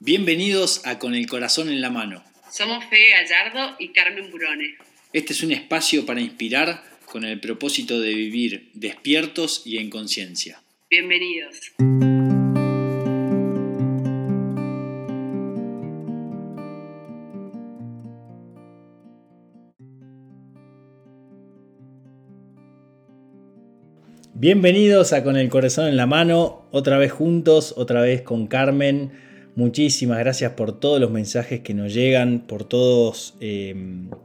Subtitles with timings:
[0.00, 2.22] Bienvenidos a Con el Corazón en la Mano.
[2.52, 4.76] Somos Fede Gallardo y Carmen Burone.
[5.12, 10.62] Este es un espacio para inspirar con el propósito de vivir despiertos y en conciencia.
[10.88, 11.72] Bienvenidos.
[24.34, 29.26] Bienvenidos a Con el Corazón en la Mano, otra vez juntos, otra vez con Carmen.
[29.58, 33.74] Muchísimas gracias por todos los mensajes que nos llegan, por todos eh,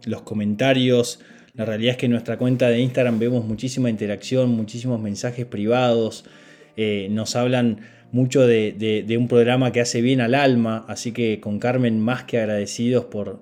[0.06, 1.22] los comentarios.
[1.56, 6.24] La realidad es que en nuestra cuenta de Instagram vemos muchísima interacción, muchísimos mensajes privados.
[6.78, 7.80] Eh, nos hablan
[8.12, 12.38] mucho de, un programa que hace bien al alma, así que con Carmen más que
[12.38, 13.42] agradecidos por,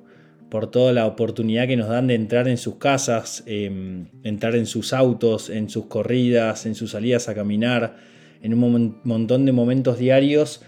[0.50, 4.66] por toda la oportunidad que nos dan de entrar en sus casas, em, entrar en
[4.66, 7.98] sus autos, en sus corridas, en sus salidas a caminar,
[8.42, 10.62] en un montón de momentos diarios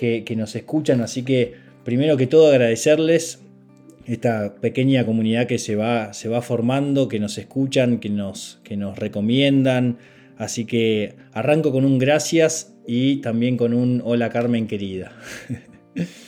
[0.00, 1.02] que, nos escuchan.
[1.02, 1.54] Así que
[1.84, 3.40] primero que todo agradecerles
[4.06, 8.78] esta pequeña comunidad que se va, se va formando, que nos escuchan, que nos, que
[8.78, 9.98] nos recomiendan.
[10.38, 15.12] Así que arranco con un gracias y también con un hola Carmen querida.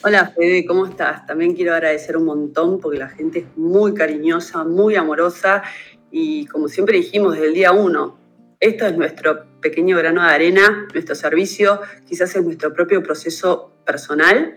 [0.03, 1.25] Hola Fede, ¿cómo estás?
[1.25, 5.63] También quiero agradecer un montón porque la gente es muy cariñosa, muy amorosa
[6.11, 8.19] y como siempre dijimos desde el día uno,
[8.63, 14.55] esto es nuestro pequeño grano de arena, nuestro servicio, quizás es nuestro propio proceso personal,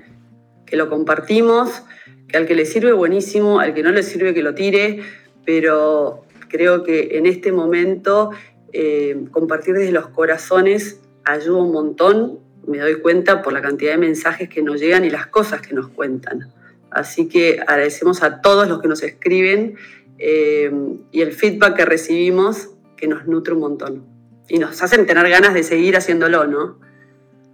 [0.67, 1.81] que lo compartimos,
[2.28, 5.02] que al que le sirve buenísimo, al que no le sirve que lo tire,
[5.44, 8.30] pero creo que en este momento
[8.73, 13.97] eh, compartir desde los corazones ayuda un montón, me doy cuenta por la cantidad de
[13.97, 16.53] mensajes que nos llegan y las cosas que nos cuentan.
[16.92, 19.78] Así que agradecemos a todos los que nos escriben
[20.19, 20.72] eh,
[21.12, 22.75] y el feedback que recibimos
[23.08, 24.06] nos nutre un montón.
[24.48, 26.80] Y nos hacen tener ganas de seguir haciéndolo, ¿no?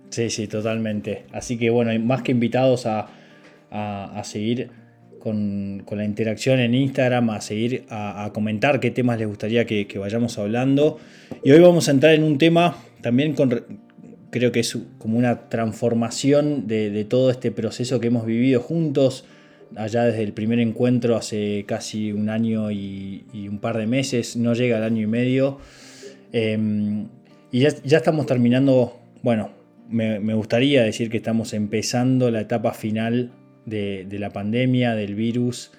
[0.10, 1.26] Sí, sí, totalmente.
[1.32, 3.08] Así que bueno, más que invitados a,
[4.24, 4.70] seguir
[5.20, 10.38] con, la interacción en Instagram, a seguir a, comentar qué temas les gustaría que, vayamos
[10.38, 11.00] hablando.
[11.44, 13.64] Y hoy vamos a entrar en un tema también con,
[14.32, 19.26] creo que es como una transformación de, todo este proceso que hemos vivido juntos,
[19.76, 24.54] allá desde el primer encuentro hace casi un año y, un par de meses, no
[24.54, 25.60] llega al año y medio.
[26.32, 27.08] Em,
[27.52, 29.52] y ya, estamos terminando, bueno,
[29.90, 33.32] me, gustaría decir que estamos empezando la etapa final
[33.66, 35.72] de, la pandemia, del virus,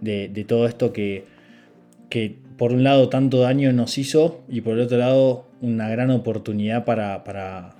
[0.00, 1.24] de, todo esto que,
[2.08, 6.10] que, por un lado tanto daño nos hizo y por el otro lado una gran
[6.10, 7.74] oportunidad para, para,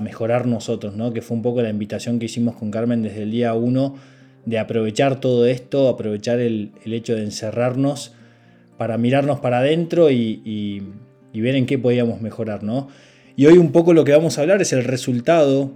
[0.00, 1.12] mejorar nosotros, ¿no?
[1.12, 4.13] que fue un poco la invitación que hicimos con Carmen desde el día 1
[4.46, 8.12] de aprovechar todo esto, aprovechar el, hecho de encerrarnos
[8.76, 10.82] para mirarnos para adentro y,
[11.32, 12.60] ver en qué podíamos mejorar.
[13.36, 15.72] Y hoy un poco lo que vamos a hablar es el resultado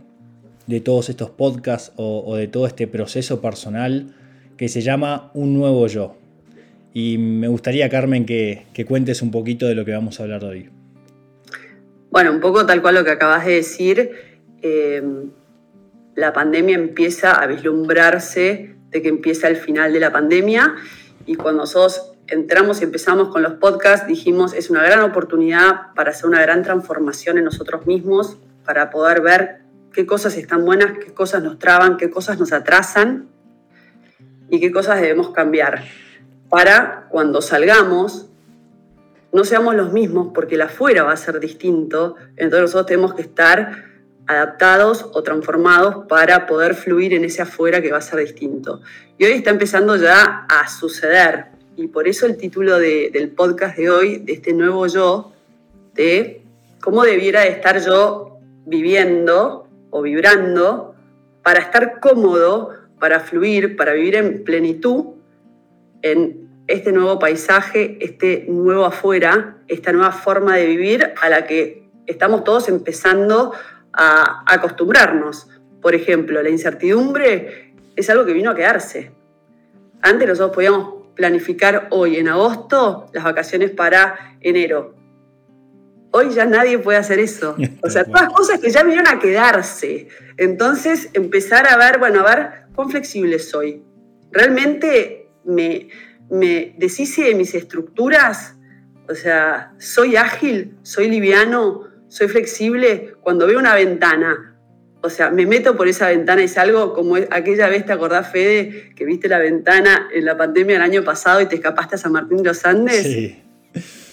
[0.67, 4.15] de todos estos podcasts o, de todo este proceso personal
[4.57, 6.17] que se llama Un Nuevo Yo.
[6.93, 10.69] Y me gustaría, Carmen, que, cuentes un poquito de lo que vamos a hablar hoy.
[12.11, 14.11] Bueno, un poco tal cual lo que acabas de decir.
[14.63, 15.03] Eh,
[16.19, 20.75] la pandemia empieza a vislumbrarse de que empieza el final de la pandemia.
[21.27, 26.11] Y cuando nosotros entramos y empezamos con los podcasts dijimos es una gran oportunidad para
[26.11, 29.61] hacer una gran transformación en nosotros mismos, para poder ver
[29.93, 33.29] qué cosas están buenas, qué cosas nos traban, qué cosas nos atrasan
[34.51, 35.85] y qué cosas debemos cambiar
[36.49, 38.29] para cuando salgamos
[39.33, 43.23] no seamos los mismos porque el afuera va a ser distinto, entonces nosotros tenemos que
[43.23, 43.88] estar
[44.29, 48.83] adaptados o transformados para poder fluir en ese afuera que va a ser distinto.
[49.17, 51.47] Y hoy está empezando ya a suceder.
[51.77, 55.33] Y por eso el título del podcast de hoy, de este nuevo yo,
[55.95, 56.43] de
[56.81, 60.95] cómo debiera estar yo viviendo o vibrando
[61.43, 65.07] para estar cómodo, para fluir, para vivir en plenitud
[66.03, 71.89] en este nuevo paisaje, este nuevo afuera, esta nueva forma de vivir a la que
[72.07, 75.49] estamos todos empezando a acostumbrarnos.
[75.83, 79.11] Por ejemplo, la incertidumbre es algo que vino a quedarse.
[80.03, 84.95] Antes nosotros podíamos planificar hoy, en agosto, las vacaciones para enero.
[86.13, 87.57] Hoy ya nadie puede hacer eso.
[87.83, 90.09] O sea, todas cosas que ya vinieron a quedarse.
[90.37, 93.83] Entonces, empezar a ver, bueno, a ver cuán flexible soy.
[94.31, 95.89] ¿Realmente me,
[96.31, 98.55] me deshice de mis estructuras?
[99.09, 100.77] O sea, ¿soy ágil?
[100.83, 101.88] ¿Soy liviano?
[102.09, 104.57] Soy flexible cuando veo una ventana.
[105.01, 108.91] O sea, me meto por esa ventana y salgo como aquella vez, ¿te acordás, Fede,
[108.97, 112.13] que viste la ventana en la pandemia del año pasado y te escapaste a San
[112.13, 113.03] Martín de los Andes?
[113.03, 113.43] Sí.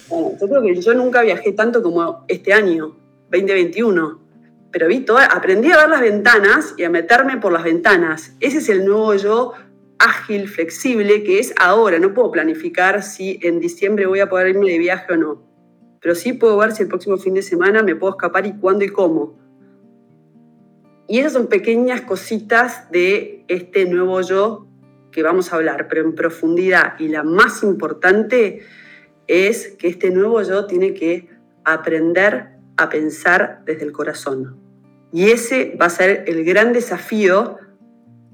[0.09, 2.95] yo creo que yo nunca viajé tanto como este año,
[3.31, 4.21] 2021.
[4.71, 8.33] pero vi todo, aprendí a ver las ventanas y a meterme por las ventanas.
[8.39, 9.53] Ese es el nuevo yo
[9.97, 11.97] ágil, flexible, que es ahora.
[11.99, 15.44] No puedo planificar si en diciembre voy a poder irme de viaje o no.
[16.05, 18.85] Pero sí puedo ver si el próximo fin de semana me puedo escapar y cuándo
[18.85, 19.39] y cómo.
[21.07, 24.67] Y esas son pequeñas cositas de este nuevo yo
[25.11, 26.93] que vamos a hablar, pero en profundidad.
[26.99, 28.61] Y la más importante
[29.25, 31.27] es que este nuevo yo tiene que
[31.63, 34.59] aprender a pensar desde el corazón.
[35.11, 37.57] Y ese va a ser el gran desafío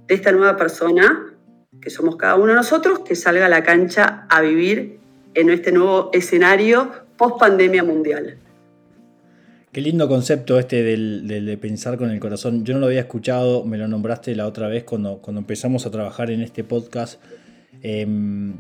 [0.07, 1.37] de esta nueva persona,
[1.79, 4.99] que somos cada uno de nosotros, que salga a la cancha a vivir
[5.35, 8.37] en este nuevo escenario post pandemia mundial.
[9.71, 12.65] Qué lindo concepto este del, de pensar con el corazón.
[12.65, 15.91] Yo no lo había escuchado, me lo nombraste la otra vez cuando, cuando empezamos a
[15.91, 17.21] trabajar en este podcast.
[17.83, 18.55] Em,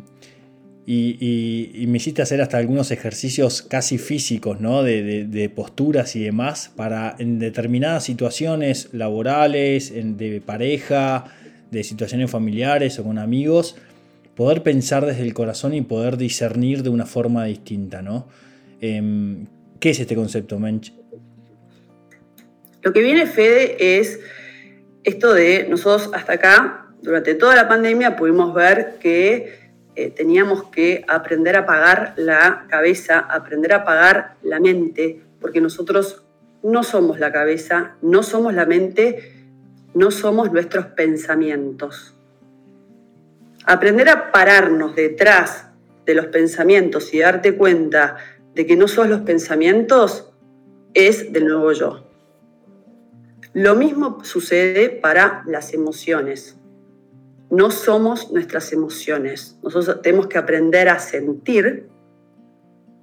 [0.85, 4.83] y, me hiciste hacer hasta algunos ejercicios casi físicos, ¿no?
[4.83, 11.25] De, posturas y demás, para en determinadas situaciones laborales, de pareja,
[11.71, 13.75] de situaciones familiares o con amigos,
[14.35, 18.27] poder pensar desde el corazón y poder discernir de una forma distinta, ¿no?
[18.81, 19.45] Em,
[19.79, 20.93] ¿Qué es este concepto, Mench?
[22.81, 24.19] Lo que viene, Fede, es
[25.03, 29.59] esto de nosotros hasta acá, durante toda la pandemia, pudimos ver que
[29.95, 36.23] eh, teníamos que aprender a apagar la cabeza, aprender a apagar la mente, porque nosotros
[36.63, 39.47] no somos la cabeza, no somos la mente,
[39.93, 42.15] no somos nuestros pensamientos.
[43.65, 45.67] Aprender a pararnos detrás
[46.05, 48.17] de los pensamientos y darte cuenta
[48.55, 50.31] de que no son los pensamientos
[50.93, 52.05] es del nuevo yo.
[53.53, 56.57] Lo mismo sucede para las emociones.
[57.49, 59.57] No somos nuestras emociones.
[59.61, 61.89] Nosotros tenemos que aprender a sentir,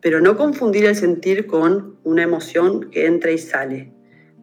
[0.00, 3.92] pero no confundir el sentir con una emoción que entra y sale.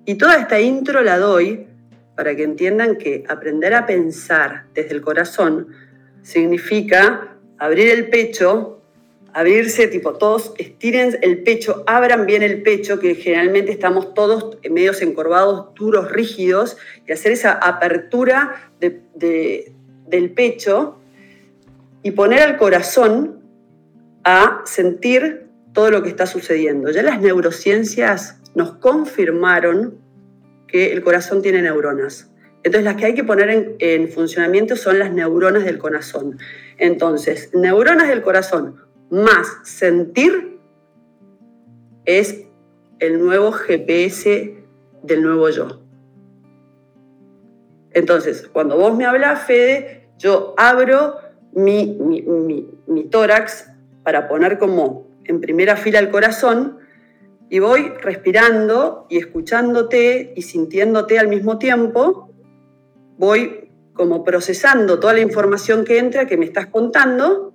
[0.05, 1.67] Y toda esta intro la doy
[2.15, 5.69] para que entiendan que aprender a pensar desde el corazón
[6.21, 8.74] significa abrir el pecho
[9.35, 15.01] abrirse, tipo todos estiren el pecho, abran bien el pecho, que generalmente estamos todos medios
[15.01, 20.97] encorvados, duros, rígidos, y hacer esa apertura del pecho
[22.01, 23.41] y poner al corazón
[24.23, 26.89] a sentir todo lo que está sucediendo.
[26.91, 29.97] Ya las neurociencias nos confirmaron
[30.65, 32.31] que el corazón tiene neuronas.
[32.63, 36.39] Entonces las que hay que poner en, en funcionamiento son las neuronas del corazón.
[36.77, 40.59] Entonces, neuronas del corazón, más sentir
[42.05, 42.45] es
[42.99, 44.63] el nuevo GPS
[45.03, 45.81] del nuevo yo.
[47.91, 51.15] Entonces, cuando vos me hablas, Fede, yo abro
[51.53, 51.97] mi,
[52.87, 53.71] mi, tórax
[54.03, 56.79] para poner como en primera fila el corazón
[57.49, 62.29] y voy respirando y escuchándote y sintiéndote al mismo tiempo.
[63.17, 67.54] Voy como procesando toda la información que entra, que me estás contando,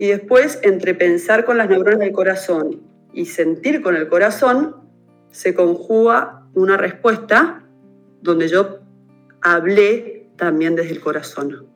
[0.00, 2.80] y después, entre pensar con las neuronas del corazón
[3.12, 4.76] y sentir con el corazón,
[5.30, 7.68] se conjuga una respuesta
[8.22, 8.78] donde yo
[9.42, 11.66] hablé también desde el corazón,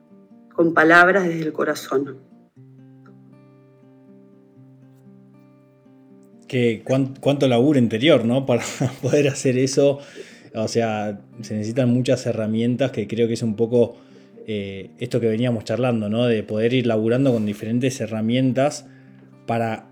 [0.55, 2.17] con palabras desde el corazón.
[6.47, 8.43] Que cuánto laburo interior, ¿no?
[8.47, 8.63] Para
[9.03, 9.99] poder hacer eso.
[10.55, 13.97] O sea, se necesitan muchas herramientas que creo que es un poco
[14.47, 16.25] eh, esto que veníamos charlando, ¿no?
[16.27, 18.85] De poder ir laburando con diferentes herramientas
[19.47, 19.87] para.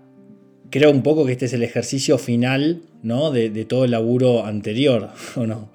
[0.70, 3.30] Creo un poco que este es el ejercicio final, ¿no?
[3.30, 5.70] De, todo el laburo anterior, ¿o no?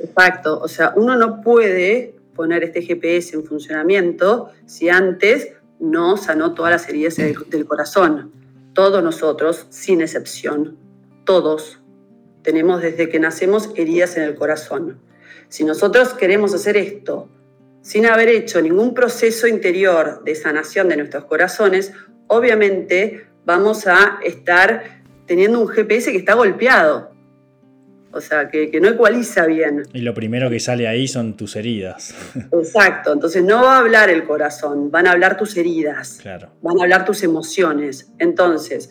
[0.00, 0.60] Exacto.
[0.60, 6.72] O sea, uno no puede poner este GPS en funcionamiento si antes no sanó todas
[6.72, 8.32] las heridas del, del corazón.
[8.72, 10.76] Todos nosotros, sin excepción,
[11.24, 11.80] todos
[12.42, 14.98] tenemos desde que nacemos heridas en el corazón.
[15.48, 17.28] Si nosotros queremos hacer esto
[17.82, 21.92] sin haber hecho ningún proceso interior de sanación de nuestros corazones,
[22.28, 27.10] obviamente vamos a estar teniendo un GPS que está golpeado.
[28.14, 29.84] O sea, que, no ecualiza bien.
[29.94, 32.14] Y lo primero que sale ahí son tus heridas.
[32.52, 36.50] Exacto, entonces no va a hablar el corazón, van a hablar tus heridas, claro.
[36.60, 38.12] van a hablar tus emociones.
[38.18, 38.90] Entonces,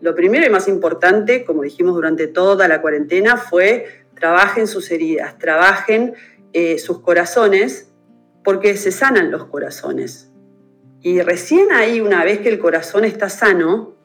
[0.00, 5.36] lo primero y más importante, como dijimos durante toda la cuarentena, fue trabajen sus heridas,
[5.38, 6.14] trabajen
[6.52, 7.91] eh, sus corazones
[8.44, 10.30] porque se sanan los corazones.
[11.00, 13.96] Y recién ahí, una vez que el corazón está sano,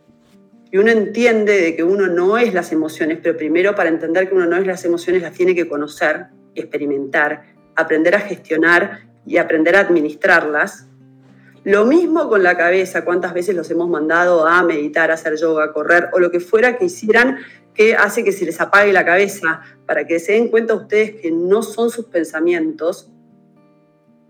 [0.69, 4.35] y uno entiende de que uno no es las emociones, pero primero para entender que
[4.35, 7.43] uno no es las emociones las tiene que conocer, experimentar,
[7.75, 10.87] aprender a gestionar y aprender a administrarlas.
[11.63, 15.65] Lo mismo con la cabeza, cuántas veces los hemos mandado a meditar, a hacer yoga,
[15.65, 17.37] a correr o lo que fuera que hicieran
[17.77, 19.61] ¿Qué hace que se les apague la cabeza?
[19.85, 23.11] Para que se den cuenta ustedes que no son sus pensamientos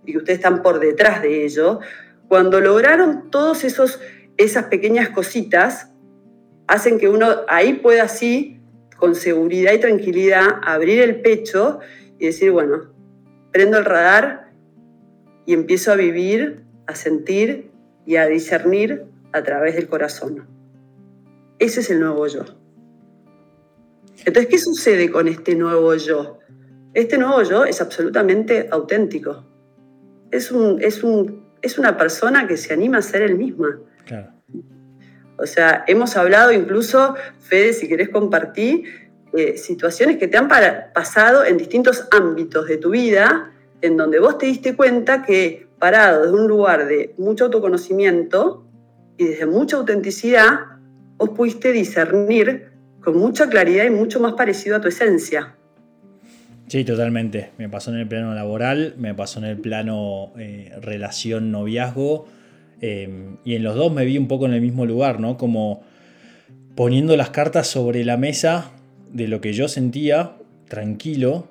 [0.07, 1.79] y que ustedes están por detrás de ello.
[2.27, 5.91] Cuando lograron todas esas pequeñas cositas,
[6.65, 8.59] hacen que uno ahí pueda así,
[8.97, 11.79] con seguridad y tranquilidad, abrir el pecho
[12.17, 12.93] y decir, bueno,
[13.51, 14.51] prendo el radar
[15.45, 17.69] y empiezo a vivir, a sentir
[18.05, 20.47] y a discernir a través del corazón.
[21.59, 22.43] Ese es el nuevo yo.
[24.25, 26.39] Entonces, ¿qué sucede con este nuevo yo?
[26.93, 29.45] Este nuevo yo es absolutamente auténtico.
[30.31, 33.79] Es, un, es, un, es una persona que se anima a ser el misma.
[35.39, 41.45] O sea, hemos hablado incluso, Fede, si querés compartir, eh, situaciones que te han pasado
[41.45, 46.33] en distintos ámbitos de tu vida, en donde vos te diste cuenta que parado desde
[46.33, 48.65] un lugar de mucho autoconocimiento
[49.17, 50.59] y desde mucha autenticidad,
[51.17, 55.56] vos pudiste discernir con mucha claridad y mucho más parecido a tu esencia.
[56.67, 57.51] Sí, totalmente.
[57.57, 62.27] Me pasó en el plano laboral, me pasó en el plano eh, relación noviazgo
[62.81, 65.37] em, y en los dos me vi un poco en el mismo lugar, ¿no?
[65.37, 65.83] Como
[66.75, 68.71] poniendo las cartas sobre la mesa
[69.11, 70.33] de lo que yo sentía,
[70.67, 71.47] tranquilo,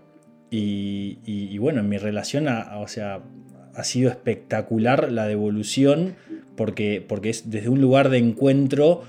[0.51, 3.21] y, bueno, en mi relación, o sea,
[3.75, 6.15] ha sido espectacular la devolución
[6.57, 9.03] porque, porque es desde un lugar de encuentro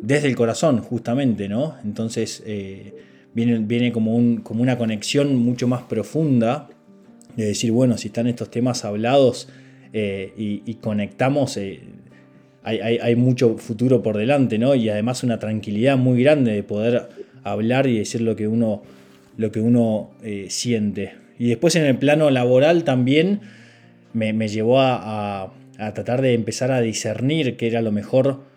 [0.00, 1.76] desde el corazón, justamente, ¿no?
[1.84, 2.94] Entonces eh,
[3.34, 6.68] viene, viene como, un, como, una conexión mucho más profunda
[7.36, 9.48] de decir, bueno, si están estos temas hablados
[9.92, 11.80] eh, y, conectamos, eh,
[12.62, 14.74] hay, mucho futuro por delante, ¿no?
[14.74, 17.08] Y además una tranquilidad muy grande de poder
[17.42, 18.82] hablar y decir lo que uno,
[19.36, 20.10] lo que uno
[20.48, 21.14] siente.
[21.38, 23.40] Y después en el plano laboral también
[24.12, 28.52] me, llevó a, a tratar de empezar a discernir qué era lo mejor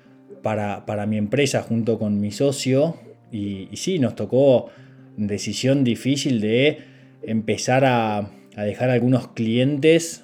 [0.45, 2.97] para, mi empresa junto con mi socio.
[3.35, 4.69] Y, sí, nos tocó
[5.17, 6.77] decisión difícil de
[7.21, 10.23] empezar a, dejar algunos clientes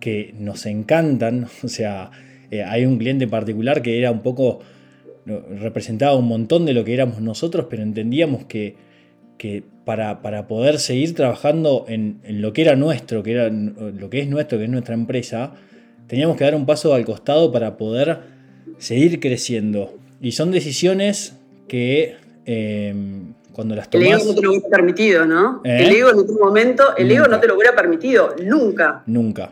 [0.00, 1.48] que nos encantan.
[1.62, 2.10] O sea,
[2.50, 4.60] eh, hay un cliente en particular que era un poco,
[5.26, 8.76] representaba un montón de lo que éramos nosotros, pero entendíamos que,
[9.36, 14.08] que para, para, poder seguir trabajando en, en, lo que era nuestro, que era lo
[14.08, 15.52] que es nuestro, que es nuestra empresa,
[16.06, 18.20] teníamos que dar un paso al costado para poder
[18.78, 19.98] seguir creciendo.
[20.22, 21.36] Y son decisiones
[21.68, 22.16] que
[22.46, 24.06] em, cuando las tomas...
[24.06, 25.60] El ego no te lo hubiera permitido, ¿no?
[25.64, 25.78] ¿Eh?
[25.80, 29.02] El ego en otro momento, el ego no te lo hubiera permitido, nunca.
[29.06, 29.50] Nunca.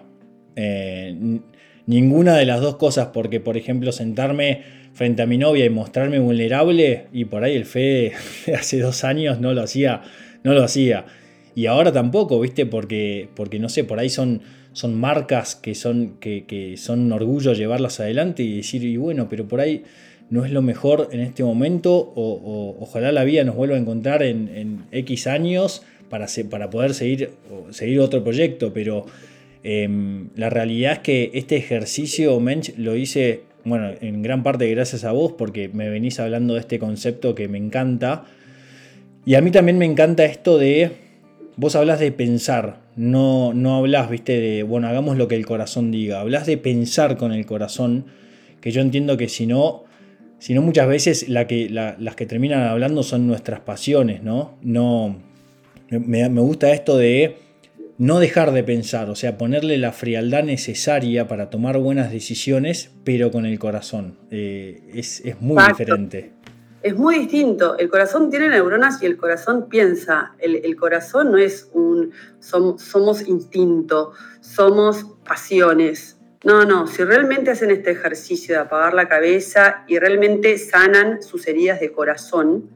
[0.57, 1.41] Eh,
[1.87, 4.63] ninguna de las dos cosas, porque por ejemplo sentarme
[4.95, 8.15] frente a mi novia y mostrarme vulnerable, y por ahí el fe
[8.47, 10.03] de hace dos años no lo hacía,
[10.45, 11.05] no lo hacía.
[11.57, 12.67] Y ahora tampoco, ¿viste?
[12.67, 14.41] Porque, porque no sé, por ahí son
[14.75, 19.47] son marcas que son, que, son un orgullo llevarlas adelante y decir, y bueno, pero
[19.47, 19.85] por ahí
[20.31, 24.23] no es lo mejor en este momento, o, ojalá la vida nos vuelva a encontrar
[24.23, 27.31] en, X años para, para poder seguir,
[27.71, 29.07] seguir otro proyecto, pero
[29.63, 35.05] em, la realidad es que este ejercicio, Mensch, lo hice, bueno, en gran parte gracias
[35.05, 38.25] a vos, porque me venís hablando de este concepto que me encanta.
[39.27, 40.91] Y a mí también me encanta esto de,
[41.57, 45.91] vos hablas de pensar, no, no hablas, viste, de, bueno, hagamos lo que el corazón
[45.91, 46.21] diga.
[46.21, 48.07] Hablas de pensar con el corazón,
[48.61, 49.85] que yo entiendo que si no,
[50.39, 54.59] si no muchas veces la que, las que terminan hablando son nuestras pasiones, ¿no?
[54.63, 55.17] no
[55.91, 57.39] me, gusta esto de
[57.99, 63.31] no dejar de pensar, o sea, ponerle la frialdad necesaria para tomar buenas decisiones, pero
[63.31, 64.19] con el corazón.
[64.31, 66.33] Eh, es, muy diferente
[66.85, 67.79] es muy distinto.
[67.79, 70.35] El corazón tiene neuronas y el corazón piensa.
[70.39, 76.19] El, corazón no es un somos instinto, somos pasiones.
[76.45, 81.47] No, no, si realmente hacen este ejercicio de apagar la cabeza y realmente sanan sus
[81.47, 82.69] heridas de corazón,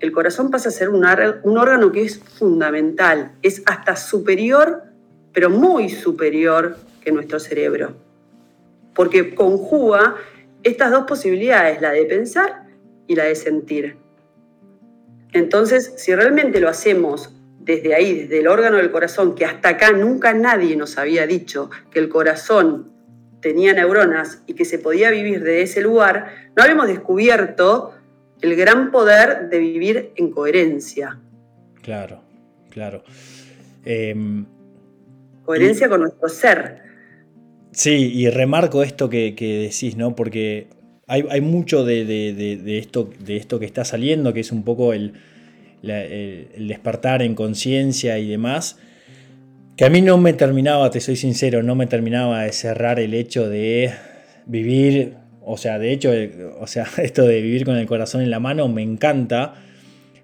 [0.00, 4.82] el corazón pasa a ser un, órgano que es fundamental, es hasta superior,
[5.32, 7.94] pero muy superior que nuestro cerebro,
[8.92, 10.16] porque conjuga
[10.64, 12.64] estas dos posibilidades, la de pensar
[13.06, 13.98] y la de sentir.
[15.32, 19.92] Entonces, si realmente lo hacemos desde ahí, desde el órgano del corazón, que hasta acá
[19.92, 22.95] nunca nadie nos había dicho que el corazón
[23.46, 27.92] tenía neuronas y que se podía vivir de ese lugar, no habíamos descubierto
[28.40, 31.20] el gran poder de vivir en coherencia.
[31.80, 32.22] Claro,
[32.70, 33.04] claro.
[33.84, 34.44] Em,
[35.44, 36.82] coherencia con nuestro ser.
[37.70, 40.16] Sí, y remarco esto que, que decís, ¿no?
[40.16, 40.66] Porque
[41.06, 45.12] hay, mucho de, esto, de esto que está saliendo, que es un poco el,
[45.82, 48.80] despertar en conciencia y demás,
[49.76, 53.12] que a mí no me terminaba, te soy sincero, no me terminaba de cerrar el
[53.12, 53.92] hecho de
[54.46, 55.14] vivir,
[55.44, 56.10] o sea, de hecho,
[56.58, 59.54] o sea, esto de vivir con el corazón en la mano me encanta,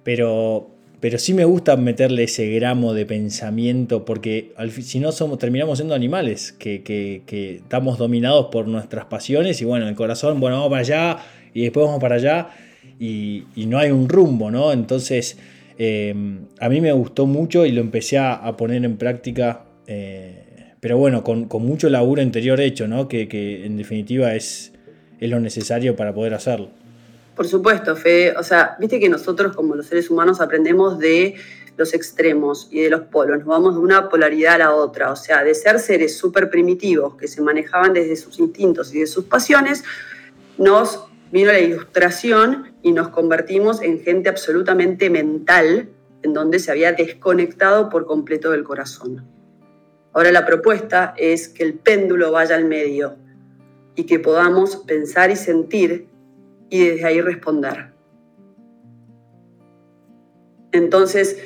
[0.03, 5.79] pero, pero sí me gusta meterle ese gramo de pensamiento, porque si no somos, terminamos
[5.79, 7.23] siendo animales, que,
[7.63, 11.19] estamos dominados por nuestras pasiones y bueno, el corazón, bueno, vamos para allá
[11.53, 12.49] y después vamos para allá
[12.99, 14.73] y, no hay un rumbo, ¿no?
[14.73, 15.37] Entonces,
[15.79, 16.15] eh,
[16.61, 19.65] a mí me gustó mucho y lo empecé a, poner en práctica.
[19.87, 23.09] Eh, pero bueno, con, mucho laburo interior hecho, ¿no?
[23.09, 23.29] Que,
[23.65, 24.73] en definitiva es,
[25.21, 26.71] es lo necesario para poder hacerlo.
[27.37, 28.35] Por supuesto, Fede.
[28.37, 31.35] O sea, viste que nosotros como los seres humanos aprendemos de
[31.77, 33.39] los extremos y de los polos.
[33.39, 35.11] Nos vamos de una polaridad a la otra.
[35.11, 39.07] O sea, de ser seres súper primitivos que se manejaban desde sus instintos y de
[39.07, 39.85] sus pasiones,
[40.59, 45.89] nos vino la ilustración y nos convertimos en gente absolutamente mental,
[46.23, 49.27] en donde se había desconectado por completo del corazón.
[50.13, 53.17] Ahora la propuesta es que el péndulo vaya al medio
[53.97, 56.07] y que podamos pensar y sentir
[56.69, 57.93] y desde ahí responder.
[60.73, 61.43] Entonces,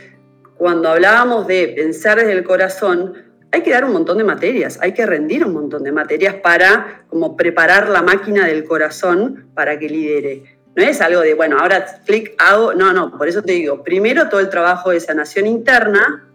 [0.56, 3.14] cuando hablábamos de pensar desde el corazón,
[3.56, 7.04] hay que dar un montón de materias, hay que rendir un montón de materias para
[7.08, 10.58] como preparar la máquina del corazón para que lidere.
[10.76, 14.28] No es algo de, bueno, ahora clic, hago, no, no, por eso te digo, primero
[14.28, 16.26] todo el trabajo de sanación interna,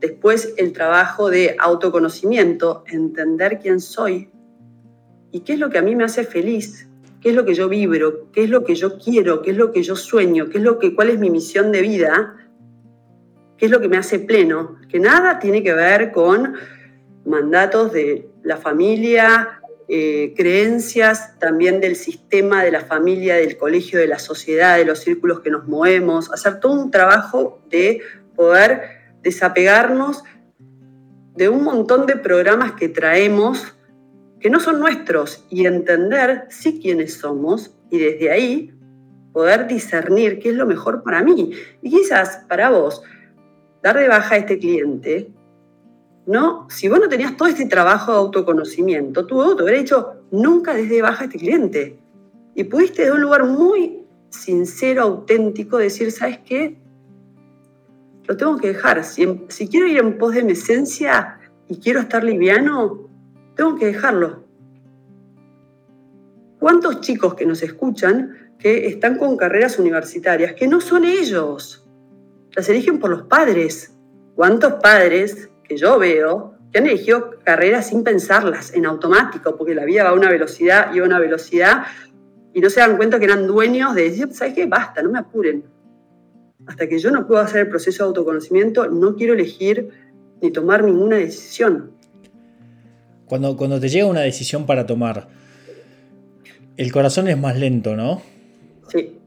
[0.00, 4.30] Después el trabajo de autoconocimiento, entender quién soy
[5.32, 6.88] y qué es lo que a mí me hace feliz,
[7.20, 9.72] qué es lo que yo vibro, qué es lo que yo quiero, qué es lo
[9.72, 12.36] que yo sueño, qué es lo que, cuál es mi misión de vida,
[13.58, 16.54] qué es lo que me hace pleno, que nada tiene que ver con
[17.26, 24.06] mandatos de la familia, eh, creencias también del sistema, de la familia, del colegio, de
[24.06, 28.00] la sociedad, de los círculos que nos movemos, hacer todo un trabajo de
[28.36, 28.82] poder
[29.22, 30.22] desapegarnos
[31.34, 33.74] de un montón de programas que traemos
[34.40, 38.74] que no son nuestros y entender sí quiénes somos y desde ahí
[39.32, 41.52] poder discernir qué es lo mejor para mí.
[41.82, 43.02] Y quizás para vos,
[43.82, 45.30] dar de baja a este cliente,
[46.26, 50.74] no, si vos no tenías todo este trabajo de autoconocimiento, tú te hubiera dicho, nunca
[50.74, 51.98] desde baja a este cliente.
[52.54, 56.76] Y pudiste de un lugar muy sincero, auténtico, decir, ¿sabes qué?
[58.28, 59.02] lo tengo que dejar.
[59.02, 59.26] Si,
[59.68, 63.08] quiero ir en pos de mi esencia y quiero estar liviano,
[63.56, 64.44] tengo que dejarlo.
[66.60, 71.87] ¿Cuántos chicos que nos escuchan que están con carreras universitarias que no son ellos?
[72.54, 73.94] Las eligen por los padres.
[74.34, 79.84] ¿Cuántos padres que yo veo que han elegido carreras sin pensarlas, en automático, porque la
[79.84, 81.84] vida va a una velocidad y a una velocidad
[82.52, 84.66] y no se dan cuenta que eran dueños de decir, ¿sabes qué?
[84.66, 85.64] Basta, no me apuren
[86.68, 89.88] hasta que yo no puedo hacer el proceso de autoconocimiento, no quiero elegir
[90.42, 91.92] ni tomar ninguna decisión.
[93.24, 95.28] Cuando, cuando te llega una decisión para tomar,
[96.76, 98.20] el corazón es más lento, ¿no?
[98.88, 99.18] Sí.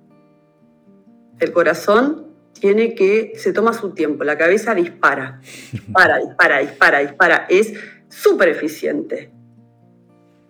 [1.40, 2.28] El corazón
[2.62, 7.46] tiene que, se toma su tiempo, la cabeza dispara, dispara, dispara, dispara, dispara.
[7.50, 7.74] Es
[8.08, 9.32] súper eficiente.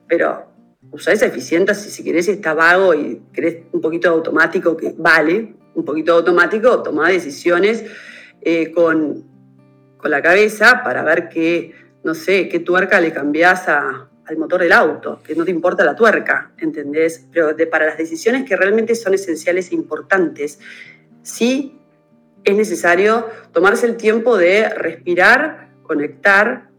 [0.07, 0.45] Pero
[0.91, 4.93] usa esa eficiencia si, si querés está vago y querés un poquito de automático, que
[4.97, 7.85] vale, un poquito automático, toma decisiones
[8.41, 9.29] eh, con,
[10.03, 15.21] la cabeza para ver qué, no sé, qué tuerca le cambias al motor del auto,
[15.23, 17.27] que no te importa la tuerca, ¿entendés?
[17.31, 20.59] Pero para las decisiones que realmente son esenciales e importantes,
[21.21, 21.80] sí
[22.43, 26.69] es necesario tomarse el tiempo de respirar, conectar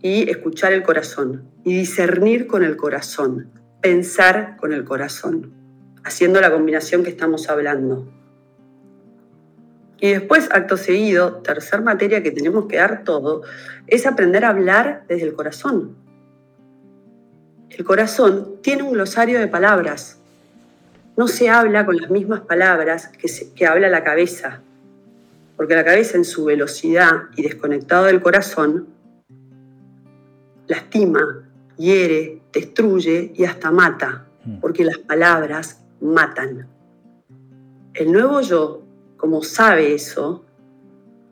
[0.00, 5.58] y escuchar el corazón y discernir con el corazón, pensar con el corazón
[6.08, 8.08] haciendo la combinación que estamos hablando.
[10.00, 13.42] Y después, acto seguido, tercer materia que tenemos que dar todo,
[13.86, 15.96] es aprender a hablar desde el corazón.
[17.68, 20.18] El corazón tiene un glosario de palabras.
[21.16, 24.62] No se habla con las mismas palabras que, que habla la cabeza,
[25.58, 28.86] porque la cabeza en su velocidad y desconectado del corazón
[30.68, 34.60] lastima, hiere, destruye y hasta mata, mm.
[34.60, 36.68] porque las palabras matan.
[37.92, 38.84] El nuevo yo,
[39.16, 40.44] como sabe eso,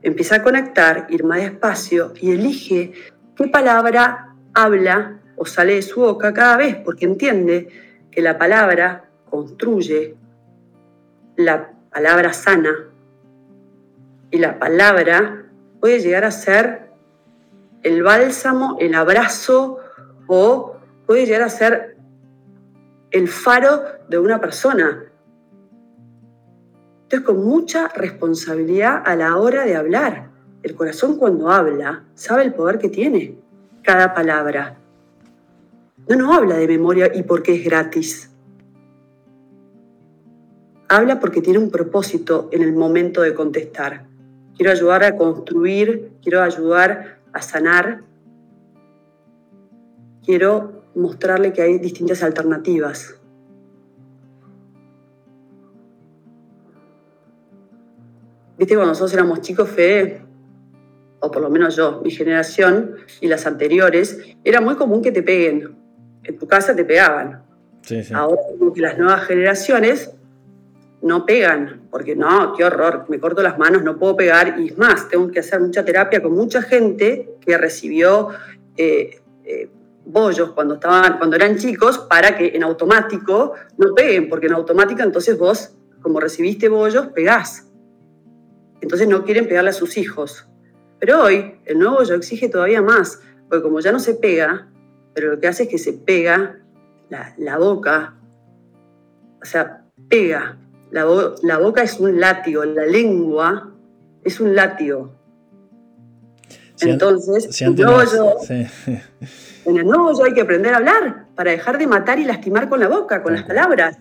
[0.03, 2.95] empieza a conectar, ir más despacio y elige
[3.37, 7.69] qué palabra habla o sale de su boca cada vez, porque entiende
[8.11, 10.17] que la palabra construye,
[11.37, 12.75] la palabra sana
[14.31, 15.47] y la palabra
[15.81, 16.91] puede llegar a ser
[17.83, 19.79] el bálsamo, el abrazo
[20.27, 21.97] o puede llegar a ser
[23.11, 25.05] el faro de una persona.
[27.05, 30.31] Entonces, con mucha responsabilidad a la hora de hablar.
[30.62, 33.39] El corazón cuando habla sabe el poder que tiene
[33.83, 34.77] cada palabra.
[36.09, 38.31] No nos habla de memoria y porque es gratis.
[40.89, 44.07] habla porque tiene un propósito en el momento de contestar.
[44.57, 48.03] Quiero ayudar a construir, quiero ayudar a sanar,
[50.25, 53.21] quiero mostrarle que hay distintas alternativas.
[58.59, 60.23] Viste, cuando nosotros éramos chicos, Fede,
[61.21, 65.23] o por lo menos yo, mi generación y las anteriores, era muy común que te
[65.23, 65.77] peguen.
[66.23, 67.45] En tu casa te pegaban.
[68.14, 70.16] Ahora, como que las nuevas generaciones
[71.07, 74.79] no pegan, porque no, qué horror, me corto las manos, no puedo pegar, y es
[74.79, 78.29] más, tengo que hacer mucha terapia con mucha gente que recibió
[78.77, 79.71] eh, eh,
[80.05, 85.03] bollos cuando, estaban, cuando eran chicos para que en automático no peguen, porque en automática
[85.03, 87.69] entonces vos, como recibiste bollos, pegás.
[88.81, 90.47] Entonces no quieren pegarle a sus hijos.
[90.99, 94.69] Pero hoy el nuevo yo exige todavía más, porque como ya no se pega,
[95.14, 96.61] pero lo que hace es que se pega
[97.09, 98.14] la, boca,
[99.40, 100.59] o sea, pega.
[100.97, 101.05] La,
[101.43, 103.71] la, boca es un látigo, la lengua
[104.25, 105.15] es un látigo.
[106.81, 107.79] Entonces, en
[109.77, 112.81] el nuevo yo hay que aprender a hablar para dejar de matar y lastimar con
[112.81, 113.99] la boca, con las palabras.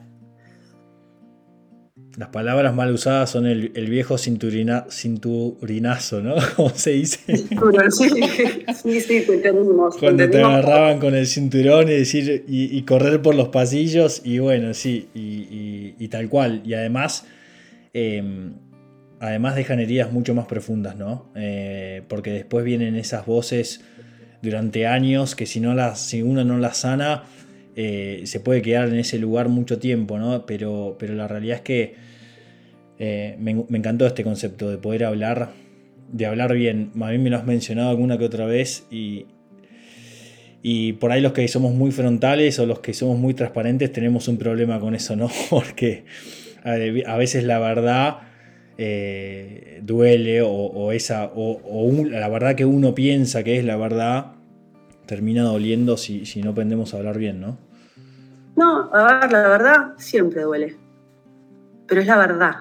[2.18, 6.36] Las palabras mal usadas son el, viejo cinturina, cinturinazo, ¿no?
[6.56, 7.20] Como se dice.
[7.28, 8.10] Sí,
[8.74, 9.98] sí, sí, te entendimos.
[9.98, 14.74] Cuando te agarraban con el cinturón y decir y, correr por los pasillos, y bueno,
[14.74, 15.75] sí, y,
[16.10, 16.62] tal cual.
[16.66, 17.26] Y además,
[17.94, 18.54] em,
[19.20, 21.32] además dejan heridas mucho más profundas, ¿no?
[21.36, 23.82] Eh, porque después vienen esas voces
[24.42, 27.24] durante años que si, no las, uno no las sana,
[27.76, 30.46] eh, se puede quedar en ese lugar mucho tiempo, ¿no?
[30.46, 31.96] Pero, pero la realidad es que
[33.00, 35.52] eh, me, encantó este concepto de poder hablar,
[36.12, 36.92] de hablar bien.
[37.02, 39.26] A mí me lo has mencionado alguna que otra vez y,
[40.68, 44.28] y por ahí los que somos muy frontales o los que somos muy transparentes tenemos
[44.28, 45.30] un problema con eso, ¿no?
[45.52, 46.06] Porque
[46.64, 48.22] a veces la verdad
[48.76, 54.32] eh, duele o, esa, o, la verdad que uno piensa que es la verdad
[55.06, 57.60] termina doliendo si, no aprendemos a hablar bien, ¿no?
[58.56, 60.78] No, a la verdad siempre duele.
[61.86, 62.56] Pero es la verdad.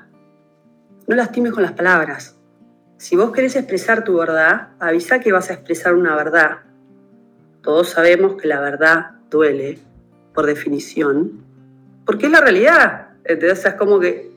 [1.09, 2.39] No lastimes con las palabras.
[2.99, 6.64] Si vos querés expresar tu verdad, avisa que vas a expresar una verdad.
[7.65, 9.79] Todos sabemos que la verdad duele,
[10.35, 11.45] por definición,
[12.07, 13.09] porque es la realidad.
[13.25, 14.31] Entonces es como que...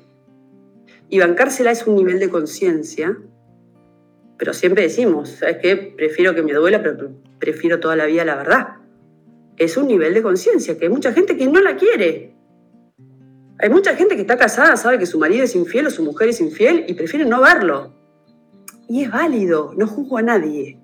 [1.10, 3.18] Y bancársela es un nivel de conciencia,
[4.38, 5.94] pero siempre decimos, ¿sabes qué?
[5.96, 8.68] Prefiero que me duela, pero prefiero toda la vida la verdad.
[9.58, 12.38] Es un nivel de conciencia, que hay mucha gente que no la quiere,
[13.60, 16.30] hay mucha gente que está casada, sabe que su marido es infiel o su mujer
[16.30, 17.92] es infiel y prefiere no verlo.
[18.88, 20.80] Y es válido, no juzgo a nadie.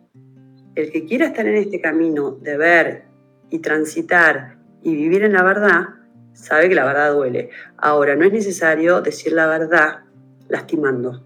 [0.76, 3.04] El que quiera estar en este camino de ver
[3.50, 5.86] y transitar y vivir en la verdad,
[6.34, 7.50] sabe que la verdad duele.
[7.78, 10.00] Ahora, no es necesario decir la verdad
[10.50, 11.24] lastimando.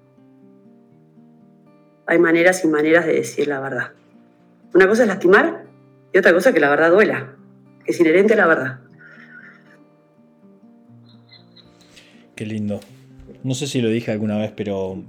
[2.06, 3.92] Hay maneras y maneras de decir la verdad.
[4.74, 5.66] Una cosa es lastimar
[6.14, 7.36] y otra cosa es que la verdad duela,
[7.84, 8.80] que es inherente a la verdad.
[12.36, 12.80] Qué lindo.
[13.44, 15.04] No sé si lo dije alguna vez, pero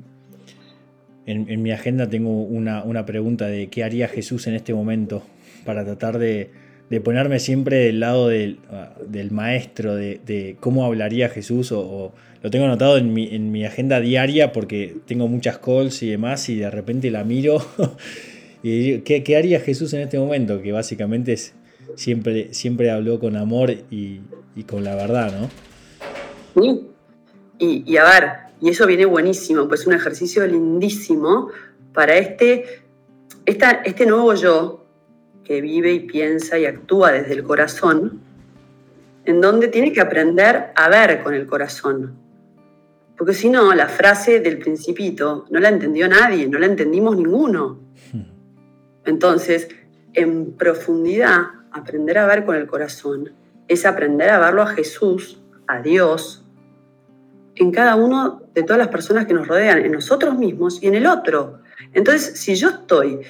[1.28, 5.22] en, mi agenda tengo una, pregunta de qué haría Jesús en este momento
[5.64, 6.50] para tratar de,
[7.04, 8.58] ponerme siempre del lado del,
[9.30, 12.12] maestro, de, cómo hablaría Jesús, o,
[12.42, 16.70] lo tengo anotado en mi, agenda diaria porque tengo muchas calls y demás, y de
[16.70, 17.58] repente la miro
[18.62, 20.62] y ¿qué, ¿qué, haría Jesús en este momento?
[20.62, 21.54] Que básicamente es,
[21.94, 24.20] siempre, siempre habló con amor y,
[24.56, 25.50] y con la verdad, ¿no?
[26.62, 26.88] Sí.
[27.60, 28.22] Y, a ver,
[28.60, 31.50] y eso viene buenísimo, pues un ejercicio lindísimo
[31.92, 32.82] para este,
[33.44, 34.84] este nuevo yo
[35.44, 38.20] que vive y piensa y actúa desde el corazón,
[39.24, 42.16] en donde tiene que aprender a ver con el corazón.
[43.16, 47.78] Porque si no, la frase del principito no la entendió nadie, no la entendimos ninguno.
[49.04, 49.68] Entonces,
[50.12, 53.32] en profundidad, aprender a ver con el corazón
[53.68, 56.44] es aprender a verlo a Jesús, a Dios,
[57.58, 60.94] en cada uno de todas las personas que nos rodean, en nosotros mismos y en
[60.94, 61.60] el otro.
[61.92, 63.20] Entonces, si yo estoy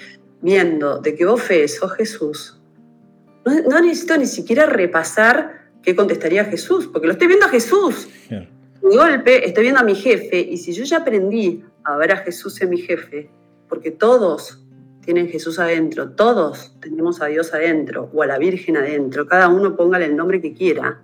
[0.40, 2.60] viendo de que vos, Fe, sos Jesús,
[3.44, 8.08] no, necesito ni siquiera repasar qué contestaría Jesús, porque lo estoy viendo a Jesús.
[8.28, 12.18] De golpe estoy viendo a mi jefe y si yo ya aprendí a ver a
[12.18, 13.30] Jesús en mi jefe,
[13.68, 14.64] porque todos
[15.00, 19.76] tienen Jesús adentro, todos tenemos a Dios adentro o a la Virgen adentro, cada uno
[19.76, 21.02] póngale el nombre que quiera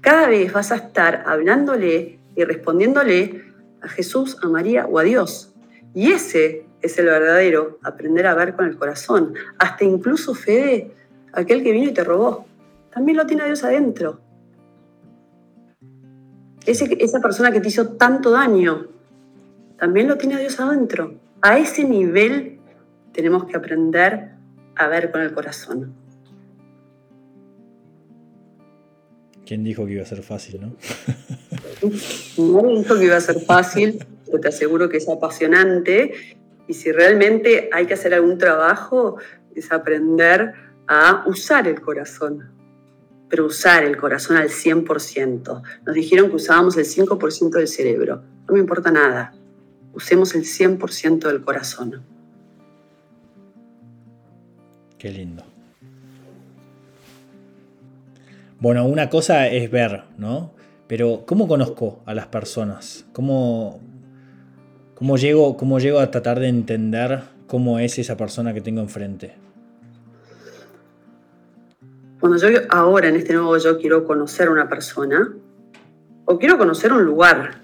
[0.00, 3.44] cada vez vas a estar hablándole y respondiéndole
[3.82, 5.54] a Jesús, a María o a Dios.
[5.94, 9.34] Y ese es el verdadero aprender a ver con el corazón.
[9.58, 10.92] Hasta incluso Fede,
[11.32, 12.46] aquel que vino y te robó,
[12.90, 14.20] también lo tiene a Dios adentro.
[16.66, 18.86] esa persona que te hizo tanto daño,
[19.78, 21.14] también lo tiene Dios adentro.
[21.42, 22.58] A ese nivel
[23.12, 24.30] tenemos que aprender
[24.76, 25.94] a ver con el corazón.
[29.50, 30.76] ¿Quién dijo que iba a ser fácil, no?
[32.38, 36.36] Nadie dijo que iba a ser fácil, pero te aseguro que es apasionante.
[36.68, 39.16] Y si realmente hay que hacer algún trabajo,
[39.56, 40.54] es aprender
[40.86, 42.52] a usar el corazón.
[43.28, 45.62] Pero usar el corazón al 100%.
[45.84, 48.22] Nos dijeron que usábamos el 5% del cerebro.
[48.46, 49.34] No me importa nada.
[49.92, 52.04] Usemos el 100% del corazón.
[54.96, 55.49] Qué lindo.
[58.60, 60.52] Bueno, una cosa es ver, ¿no?
[60.86, 63.06] Pero ¿cómo conozco a las personas?
[63.14, 63.80] ¿Cómo,
[64.94, 69.34] cómo, llego, cómo llego a tratar de entender cómo es esa persona que tengo enfrente?
[72.20, 75.34] Cuando yo ahora en este nuevo yo quiero conocer a una persona
[76.26, 77.62] o quiero conocer un lugar.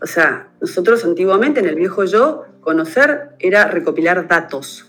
[0.00, 4.86] O sea, nosotros antiguamente en el viejo yo, conocer era recopilar datos.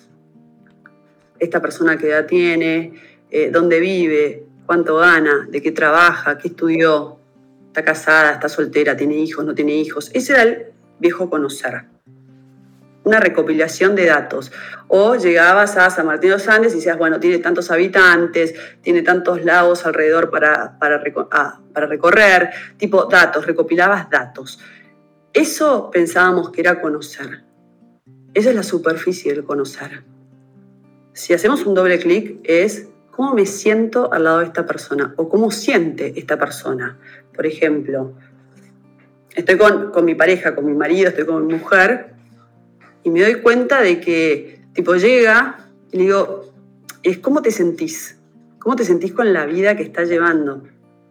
[1.40, 2.94] Esta persona qué edad tiene,
[3.32, 7.20] eh, dónde vive, cuánto gana, de qué trabaja, qué estudió,
[7.68, 10.10] está casada, está soltera, tiene hijos, no tiene hijos.
[10.14, 10.66] Ese era el
[11.00, 11.86] viejo conocer.
[13.04, 14.52] Una recopilación de datos.
[14.88, 19.02] O llegabas a San Martín de los Andes y decías, bueno, tiene tantos habitantes, tiene
[19.04, 24.60] tantos lagos alrededor para, para, ah, para recorrer, tipo datos, recopilabas datos.
[25.34, 27.44] Eso pensábamos que era conocer.
[28.34, 30.04] Esa es la superficie del conocer.
[31.14, 35.14] Si hacemos un doble clic es ¿Cómo me siento al lado de esta persona?
[35.16, 36.98] ¿O cómo siente esta persona?
[37.34, 38.14] Por ejemplo,
[39.34, 42.14] estoy con, mi pareja, con mi marido, estoy con mi mujer,
[43.04, 46.52] y me doy cuenta de que, tipo, llega y le digo,
[47.04, 48.18] es ¿cómo te sentís?
[48.60, 50.64] ¿Cómo te sentís con la vida que estás llevando?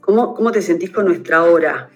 [0.03, 1.89] ¿Cómo, cómo te sentís con nuestra hora?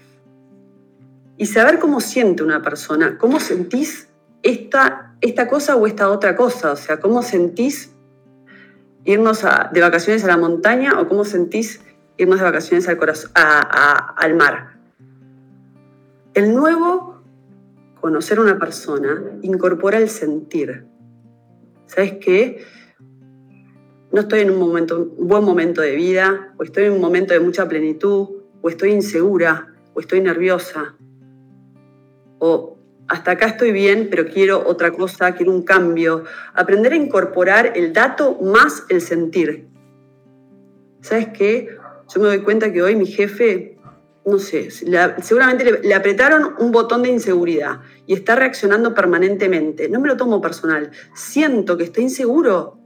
[1.37, 4.09] Y saber cómo siente una persona, cómo sentís
[4.43, 7.93] esta, esta cosa o esta otra cosa, o sea, cómo sentís
[9.09, 9.43] irnos
[9.73, 11.81] de vacaciones a la montaña o cómo sentís
[12.19, 12.99] irnos de vacaciones al,
[13.35, 14.79] al mar.
[16.35, 17.23] El nuevo
[18.03, 20.85] conocer a una persona incorpora el sentir.
[21.87, 22.63] ¿Sabes qué?
[24.13, 27.33] No estoy en un, momento, un buen momento de vida, o estoy en un momento
[27.33, 28.29] de mucha plenitud,
[28.61, 30.97] o estoy insegura, o estoy nerviosa,
[32.39, 32.78] o
[33.09, 36.25] hasta acá estoy bien, pero quiero otra cosa, quiero un cambio.
[36.55, 39.67] Aprender a incorporar el dato más el sentir.
[41.01, 41.69] ¿Sabes qué?
[42.13, 43.79] Yo me doy cuenta que hoy mi jefe,
[44.27, 49.89] no sé, seguramente le, le, apretaron un botón de inseguridad y está reaccionando permanentemente.
[49.89, 50.91] No me lo tomo personal.
[51.15, 52.79] Siento que está inseguro.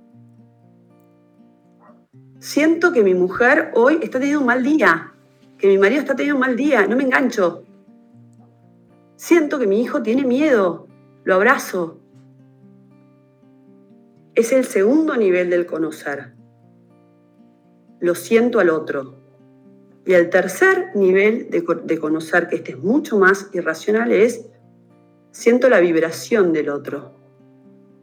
[2.38, 5.14] Siento que mi mujer hoy está teniendo un mal día,
[5.58, 6.86] que mi marido está teniendo un mal día.
[6.86, 7.64] No me engancho
[9.22, 10.88] Siento que mi hijo tiene miedo,
[11.22, 12.00] lo abrazo.
[14.34, 16.32] Es el segundo nivel del conocer.
[18.00, 19.14] Lo siento al otro.
[20.04, 24.44] Y el tercer nivel de, conocer, que este es mucho más irracional, es
[25.30, 27.14] siento la vibración del otro.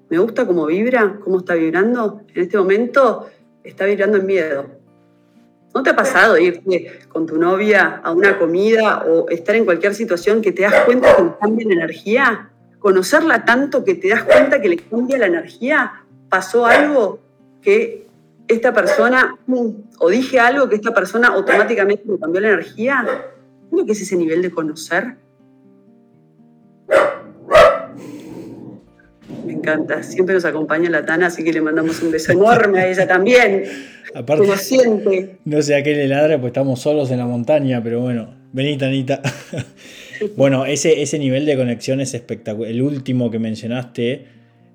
[0.10, 2.22] Me gusta cómo vibra, cómo está vibrando.
[2.34, 3.28] En este momento
[3.66, 4.79] está vibrando en miedo.
[5.74, 9.94] ¿No te ha pasado irte con tu novia a una comida o estar en cualquier
[9.94, 12.50] situación que te das cuenta que le cambia la energía?
[12.80, 16.06] ¿Conocerla tanto que te das cuenta que le cambia la energía?
[16.28, 17.20] ¿Pasó algo
[17.62, 18.08] que
[18.48, 19.38] esta persona,
[20.00, 23.06] o dije algo que esta persona automáticamente le cambió la energía?
[23.72, 25.18] ¿No que es ese nivel de conocer?
[29.46, 32.88] Me encanta, siempre nos acompaña la Tana, así que le mandamos un beso enorme a
[32.88, 33.66] ella también.
[34.14, 35.38] Aparte, siente.
[35.46, 38.78] No sé a qué le ladra, pues estamos solos en la montaña, pero bueno, vení,
[38.78, 39.22] Tanita.
[40.36, 42.72] bueno, ese, ese nivel de conexión es espectacular.
[42.72, 44.26] El último que mencionaste,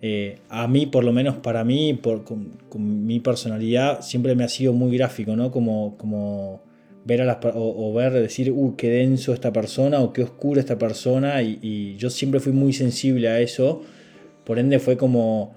[0.03, 4.49] eh, a mí, por lo menos para mí, por, con, mi personalidad, siempre me ha
[4.49, 5.51] sido muy gráfico, ¿no?
[5.51, 6.62] Como, como
[7.05, 10.79] ver a las o, ver, decir, uh, qué denso esta persona o qué oscura esta
[10.79, 11.42] persona.
[11.42, 13.83] Y, yo siempre fui muy sensible a eso.
[14.44, 15.55] Por ende, fue como,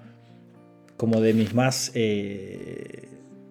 [0.96, 1.92] como de mis más.
[1.94, 3.07] Eh,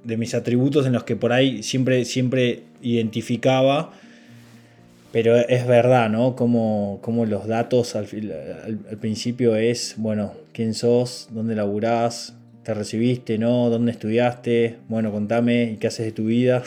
[0.08, 3.92] de mis atributos en los que por ahí siempre, siempre identificaba.
[5.12, 6.36] Pero es verdad, ¿no?
[6.36, 8.06] Como, como los datos al,
[9.00, 13.70] principio es, bueno, quién sos, dónde laburás, te recibiste, ¿no?
[13.70, 14.78] ¿Dónde estudiaste?
[14.90, 16.64] Bueno, contame, ¿y qué haces de tu vida?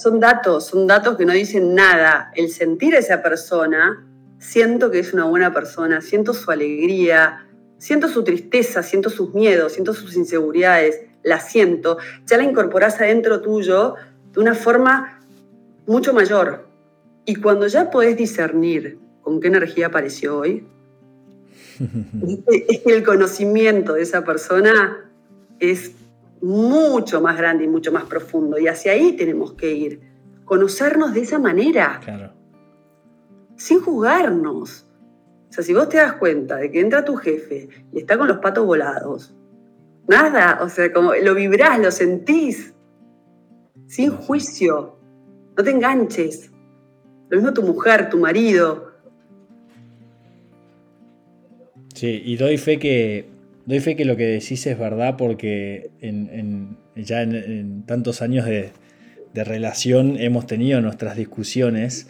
[0.00, 2.32] son datos, son datos que no dicen nada.
[2.34, 4.06] El sentir a esa persona,
[4.38, 7.46] siento que es una buena persona, siento su alegría,
[7.78, 13.40] siento su tristeza, siento sus miedos, siento sus inseguridades la siento, ya la incorporás adentro
[13.40, 13.96] tuyo
[14.32, 15.20] de una forma
[15.86, 16.66] mucho mayor.
[17.24, 20.66] Y cuando ya podés discernir con qué energía apareció hoy,
[22.46, 25.10] es que el conocimiento de esa persona
[25.58, 25.92] es
[26.40, 28.58] mucho más grande y mucho más profundo.
[28.58, 30.00] Y hacia ahí tenemos que ir.
[30.44, 32.00] Conocernos de esa manera.
[33.56, 34.86] Sin juzgarnos.
[35.48, 38.28] O sea, si vos te das cuenta de que entra tu jefe y está con
[38.28, 39.34] los patos volados,
[40.08, 42.74] nada, o sea, como lo vibrás, lo sentís,
[43.86, 44.98] sin juicio,
[45.56, 46.50] no te enganches.
[47.28, 48.92] Lo mismo tu mujer, tu marido.
[51.94, 53.34] Sí, y doy fe que
[53.66, 55.90] doy fe que lo que decís es verdad porque
[56.96, 58.72] ya en, tantos años de,
[59.34, 62.08] relación hemos tenido nuestras discusiones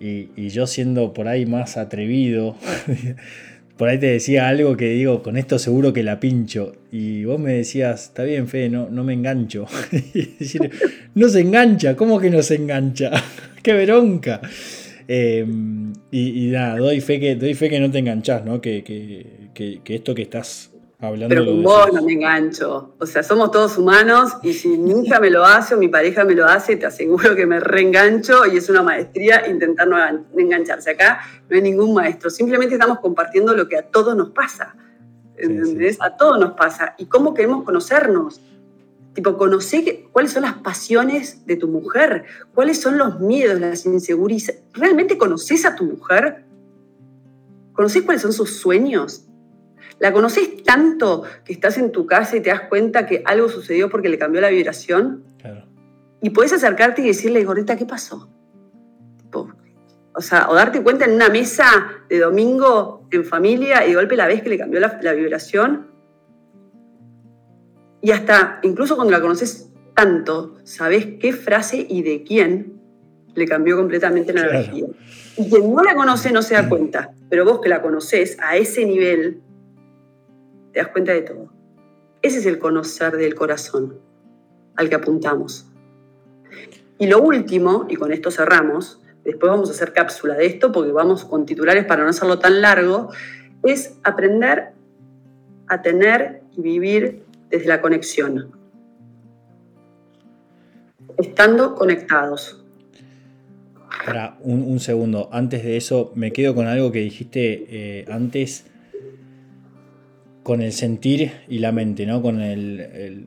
[0.00, 2.56] y, yo siendo por ahí más atrevido,
[3.78, 6.74] por ahí te decía algo que digo, con esto seguro que la pincho.
[6.90, 9.66] Y vos me decías, está bien, Fe, no, no me engancho.
[11.14, 13.12] no se engancha, ¿cómo que no se engancha?
[13.62, 14.40] ¡Qué bronca!
[15.06, 18.60] Em, y, nada, doy fe, que, doy fe que no te enganchás, ¿no?
[18.60, 22.94] Que, que esto que estás pero con vos no me engancho.
[22.98, 26.24] O sea, somos todos humanos y si mi hija me lo hace o mi pareja
[26.24, 29.96] me lo hace, te aseguro que me reengancho y es una maestría intentar no
[30.36, 30.90] engancharse.
[30.90, 34.74] Acá no hay ningún maestro, simplemente estamos compartiendo lo que a todos nos pasa.
[35.36, 35.98] ¿Entendés?
[36.00, 36.96] A todos nos pasa.
[36.98, 38.40] ¿Y cómo queremos conocernos?
[39.14, 44.62] Tipo, conocer cuáles son las pasiones de tu mujer, cuáles son los miedos, las inseguridades.
[44.72, 46.44] ¿Realmente conoces a tu mujer?
[47.72, 49.27] ¿Conoces cuáles son sus sueños?
[50.00, 53.90] ¿La conoces tanto que estás en tu casa y te das cuenta que algo sucedió
[53.90, 55.24] porque le cambió la vibración?
[55.40, 55.64] Claro.
[56.20, 58.28] Y puedes acercarte y decirle, gordita, ¿qué pasó?
[60.18, 61.64] o sea, o darte cuenta en una mesa
[62.08, 65.86] de domingo en familia y de golpe la vez que le cambió la, vibración.
[68.00, 72.80] Y hasta, incluso cuando la conoces tanto, sabes qué frase y de quién
[73.36, 74.86] le cambió completamente la energía.
[75.36, 78.56] Y quien no la conoce no se da cuenta, pero vos que la conoces a
[78.56, 79.40] ese nivel,
[80.72, 81.52] te das cuenta de todo.
[82.22, 83.98] Ese es el conocer del corazón
[84.76, 85.66] al que apuntamos.
[86.98, 90.90] Y lo último, y con esto cerramos, después vamos a hacer cápsula de esto porque
[90.90, 93.10] vamos con titulares para no hacerlo tan largo,
[93.62, 94.72] es aprender
[95.68, 98.50] a tener y vivir desde la conexión,
[101.16, 102.64] estando conectados.
[104.04, 108.64] Para un, segundo, antes de eso, me quedo con algo que dijiste eh, antes
[110.48, 112.22] con el sentir y la mente, ¿no?
[112.22, 113.26] Con el,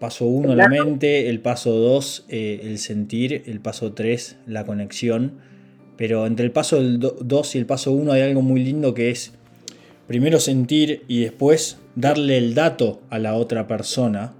[0.00, 5.34] paso 1 la mente, el paso 2 eh, el sentir, el paso 3 la conexión.
[5.96, 9.30] Pero entre el paso 2 y el paso 1 hay algo muy lindo que es
[10.08, 14.32] primero sentir y después darle el dato a la otra persona,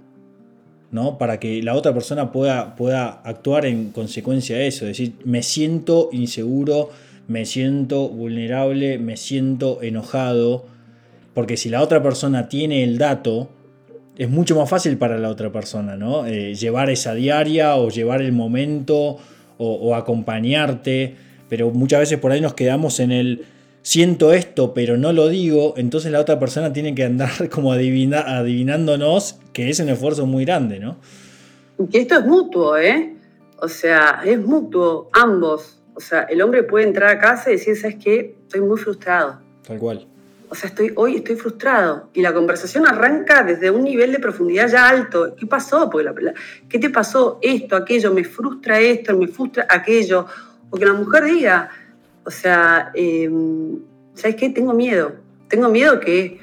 [0.91, 1.17] ¿no?
[1.17, 4.85] Para que la otra persona pueda, pueda actuar en consecuencia de eso.
[4.85, 6.89] Es decir, me siento inseguro,
[7.29, 10.70] me siento vulnerable, me siento enojado
[11.33, 13.49] porque si la otra persona tiene el dato,
[14.17, 16.25] es mucho más fácil para la otra persona, ¿no?
[16.25, 19.17] Eh, llevar esa diaria o llevar el momento
[19.57, 21.15] o, acompañarte.
[21.47, 23.45] Pero muchas veces por ahí nos quedamos en el
[23.83, 25.75] siento esto, pero no lo digo.
[25.77, 30.79] Entonces la otra persona tiene que andar como adivinándonos que es un esfuerzo muy grande,
[30.79, 30.97] ¿no?
[31.91, 33.15] Que esto es mutuo, ¿eh?
[33.59, 35.79] O sea, es mutuo, ambos.
[35.93, 38.35] O sea, el hombre puede entrar a casa y decir, ¿sabes qué?
[38.43, 39.39] Estoy muy frustrado.
[39.65, 40.07] Tal cual
[40.51, 42.09] o sea, estoy, hoy estoy frustrado.
[42.13, 45.33] Y la conversación arranca desde un nivel de profundidad ya alto.
[45.37, 45.89] ¿Qué pasó?
[46.67, 47.39] ¿Qué te pasó?
[47.41, 50.25] Esto, aquello, me frustra esto, me frustra aquello.
[50.69, 51.69] O que la mujer diga,
[52.25, 53.79] o sea, em,
[54.13, 54.49] ¿sabes qué?
[54.49, 55.13] Tengo miedo.
[55.47, 56.37] Tengo miedo que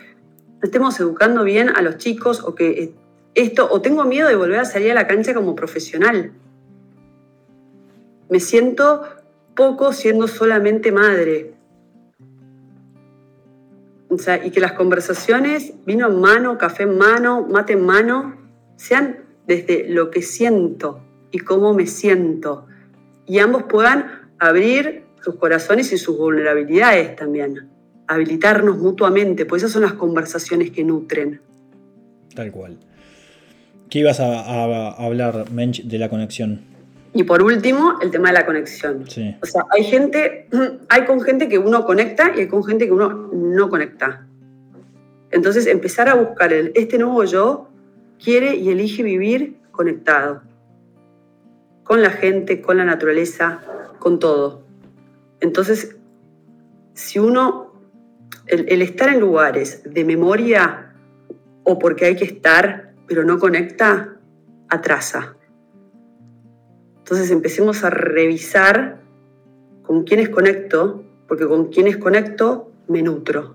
[0.59, 2.95] no estemos educando bien a los chicos o que
[3.35, 6.33] esto, o tengo miedo de volver a salir a la cancha como profesional.
[8.31, 9.03] Me siento
[9.55, 11.58] poco siendo solamente madre
[14.45, 18.37] y que las conversaciones, vino en mano, café en mano, mate en mano,
[18.77, 22.67] sean desde lo que siento y cómo me siento.
[23.27, 27.69] Y ambos puedan abrir sus corazones y sus vulnerabilidades también.
[28.07, 31.41] Habilitarnos mutuamente, pues esas son las conversaciones que nutren.
[32.35, 32.79] Tal cual.
[33.91, 36.61] ¿Qué ibas a, hablar, Mench, de la conexión?
[37.19, 39.03] Y por último, el tema de la conexión.
[39.43, 40.47] O sea, hay gente,
[40.89, 44.25] hay con gente que uno conecta y hay con gente que uno no conecta.
[45.33, 47.71] Entonces, empezar a buscar el, este nuevo yo
[48.23, 50.43] quiere y elige vivir conectado.
[51.83, 53.63] Con la gente, con la naturaleza,
[53.99, 54.63] con todo.
[55.41, 55.97] Entonces,
[56.95, 57.73] si uno,
[58.47, 60.95] el, el estar en lugares de memoria
[61.65, 64.19] o porque hay que estar, pero no conecta,
[64.69, 65.35] atrasa
[67.09, 69.01] Entonces empecemos a revisar
[69.83, 73.55] con quiénes conecto, porque con quienes conecto me nutro.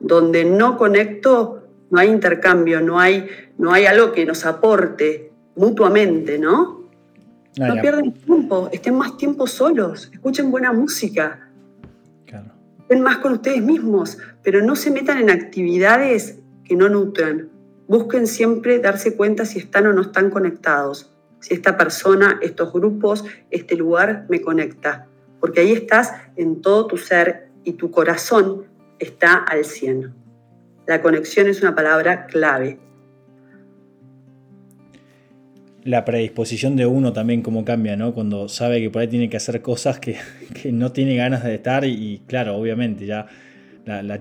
[0.00, 3.24] Donde no conecto, no hay intercambio, no hay,
[3.56, 6.88] no hay algo que nos aporte mutuamente, ¿no?
[7.60, 11.52] Ah, no pierdan tiempo, estén más tiempo solos, escuchen buena música,
[12.80, 17.59] estén más con ustedes mismos, pero no se metan en actividades que no nutran.
[17.90, 23.24] Busquen siempre darse cuenta si están o no están conectados, si esta persona, estos grupos,
[23.50, 25.08] este lugar me conecta,
[25.40, 28.66] porque ahí estás en todo tu ser y tu corazón
[29.00, 30.14] está al 100.
[30.86, 32.78] La conexión es una palabra clave
[35.82, 38.12] la predisposición de uno también como cambia, ¿no?
[38.14, 40.16] Cuando sabe que por ahí tiene que hacer cosas que,
[40.72, 43.26] no tiene ganas de estar y, claro, obviamente ya
[43.86, 44.20] el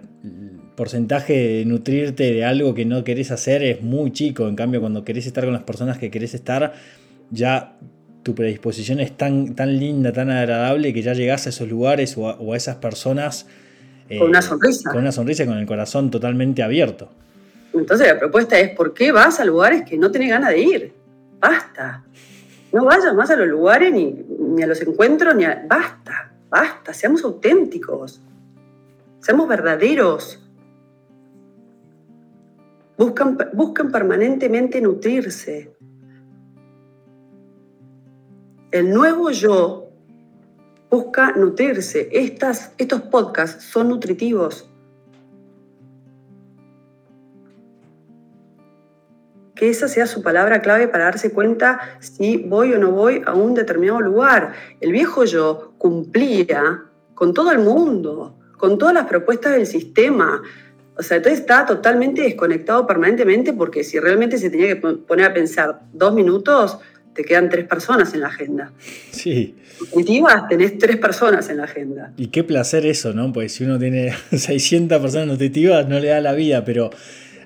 [0.76, 5.04] porcentaje de nutrirte de algo que no querés hacer es muy chico, en cambio cuando
[5.04, 6.74] querés estar con las personas que querés estar,
[7.32, 7.78] ya
[8.24, 12.54] tu predisposición es tan, tan linda, tan agradable que ya llegás a esos lugares o
[12.54, 13.48] a, esas personas
[14.18, 14.92] con una sonrisa.
[14.92, 17.10] Con una sonrisa y con el corazón totalmente abierto.
[17.74, 21.00] Entonces la propuesta es, ¿por qué vas a lugares que no tenés ganas de ir?
[21.40, 22.04] basta.
[22.72, 25.66] No vayas más a los lugares ni, a los encuentros, ni a...
[25.68, 28.22] Basta, basta, seamos auténticos,
[29.20, 30.40] seamos verdaderos.
[32.98, 35.74] Buscan, buscan permanentemente nutrirse.
[38.72, 39.90] El nuevo yo
[40.90, 42.10] busca nutrirse.
[42.12, 44.70] Estas, estos podcasts son nutritivos.
[49.60, 53.34] que esa sea su palabra clave para darse cuenta si voy o no voy a
[53.34, 54.54] un determinado lugar.
[54.80, 60.44] El viejo yo cumplía con todo el mundo, con todas las propuestas del sistema.
[60.96, 65.34] O sea, entonces está totalmente desconectado permanentemente porque si realmente se tenía que poner a
[65.34, 66.78] pensar dos minutos,
[67.14, 68.74] te quedan tres personas en la agenda.
[69.12, 69.56] Sí.
[69.80, 72.14] Nutritivas, tenés tres personas en la agenda.
[72.18, 73.32] Y qué placer eso, ¿no?
[73.32, 76.90] Pues si uno tiene 600 personas nutritivas, no le da la vida, pero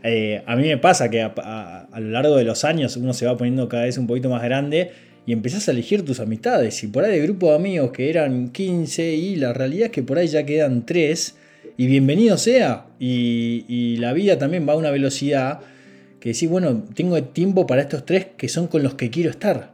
[0.01, 3.37] eh, a mí me pasa que a, lo largo de los años uno se va
[3.37, 4.91] poniendo cada vez un poquito más grande
[5.25, 6.83] y empezás a elegir tus amistades.
[6.83, 10.03] Y por ahí de grupo de amigos que eran 15 y la realidad es que
[10.03, 11.35] por ahí ya quedan 3
[11.77, 12.87] y bienvenido sea.
[12.99, 15.61] Y, la vida también va a una velocidad
[16.19, 19.73] que decís, bueno, tengo tiempo para estos tres que son con los que quiero estar.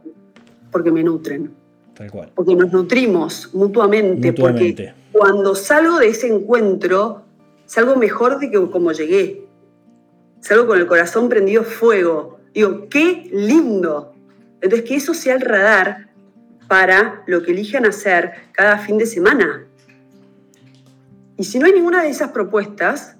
[0.70, 1.50] Porque me nutren.
[1.94, 2.30] Tal cual.
[2.34, 4.28] Porque nos nutrimos mutuamente.
[4.28, 4.94] mutuamente.
[5.10, 7.22] Porque cuando salgo de ese encuentro,
[7.66, 9.50] salgo mejor de que como llegué
[10.40, 12.38] salgo con el corazón prendido fuego.
[12.54, 14.14] Digo, qué lindo.
[14.60, 16.08] Entonces, que eso sea el radar
[16.68, 19.66] para lo que elijan hacer cada fin de semana.
[21.36, 23.16] Y si no hay ninguna de esas propuestas,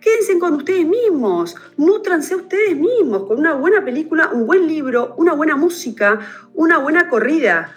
[0.00, 5.34] quédense con ustedes mismos, nutranse ustedes mismos con una buena película, un buen libro, una
[5.34, 6.20] buena música,
[6.54, 7.72] una buena corrida.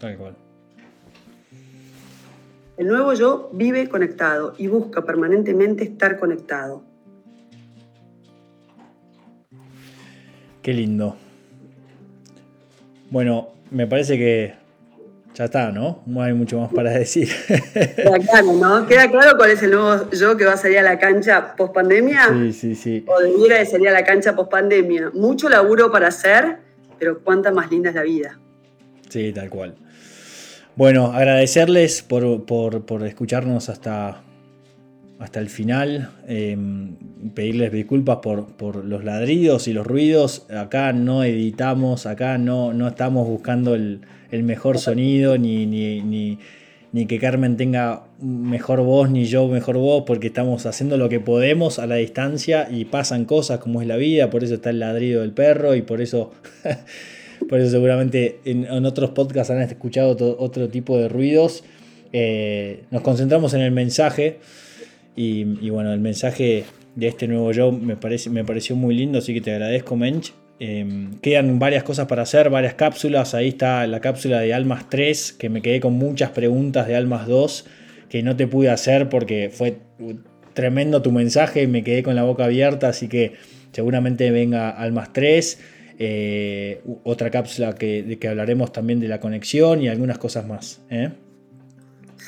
[0.00, 0.36] Tal cual.
[2.76, 6.82] El nuevo yo vive conectado y busca permanentemente estar conectado.
[10.62, 11.16] Qué lindo.
[13.10, 14.54] Bueno, me parece que
[15.34, 16.02] ya está, ¿no?
[16.06, 17.28] No hay mucho más para decir.
[17.96, 18.86] Queda claro, ¿no?
[18.86, 21.74] Queda claro cuál es el nuevo yo que va a salir a la cancha post
[21.74, 22.28] pandemia.
[22.28, 23.04] Sí, sí, sí.
[23.06, 25.10] O debiera de salir a la cancha post pandemia.
[25.12, 26.58] Mucho laburo para hacer,
[26.98, 28.38] pero cuánta más linda es la vida.
[29.08, 29.74] Sí, tal cual.
[30.76, 34.22] Bueno, agradecerles por, por escucharnos hasta,
[35.20, 36.10] hasta el final.
[36.26, 36.96] Em,
[37.34, 40.46] pedirles disculpas por, los ladridos y los ruidos.
[40.50, 44.00] Acá no editamos, acá no, no estamos buscando el,
[44.32, 50.64] mejor sonido, ni, ni, que Carmen tenga mejor voz, ni yo mejor voz, porque estamos
[50.64, 54.30] haciendo lo que podemos a la distancia y pasan cosas como es la vida.
[54.30, 56.32] Por eso está el ladrido del perro y por eso...
[57.48, 61.64] por eso seguramente en, otros podcasts han escuchado otro tipo de ruidos.
[62.12, 64.38] Eh, nos concentramos en el mensaje.
[65.16, 69.34] Y, bueno, el mensaje de este nuevo yo me, parece, me pareció muy lindo, así
[69.34, 70.32] que te agradezco, Mench.
[70.58, 73.34] Em, quedan varias cosas para hacer, varias cápsulas.
[73.34, 77.26] Ahí está la cápsula de Almas 3, que me quedé con muchas preguntas de Almas
[77.26, 77.66] 2
[78.10, 79.78] que no te pude hacer porque fue
[80.52, 83.34] tremendo tu mensaje y me quedé con la boca abierta, así que
[83.72, 85.60] seguramente venga Almas 3.
[86.02, 90.82] Eh, otra cápsula que, de que hablaremos también de la conexión y algunas cosas más.
[90.90, 91.10] ¿eh?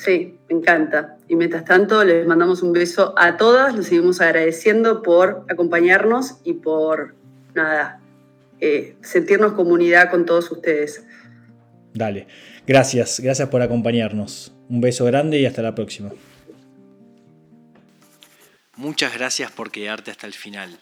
[0.02, 1.16] Sí, me encanta.
[1.28, 6.54] Y mientras tanto, les mandamos un beso a todas, les seguimos agradeciendo por acompañarnos y
[6.54, 7.14] por,
[7.54, 8.00] nada,
[8.60, 11.04] eh, sentirnos comunidad con todos ustedes.
[11.94, 12.26] Dale,
[12.66, 14.52] gracias, gracias por acompañarnos.
[14.68, 16.10] Un beso grande y hasta la próxima.
[18.74, 20.80] Muchas gracias por quedarte hasta el final.